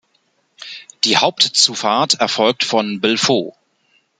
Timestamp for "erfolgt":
2.15-2.63